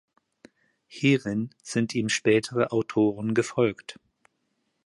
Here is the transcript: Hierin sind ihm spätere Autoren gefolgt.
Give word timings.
Hierin 0.87 1.51
sind 1.61 1.93
ihm 1.93 2.09
spätere 2.09 2.71
Autoren 2.71 3.35
gefolgt. 3.35 3.99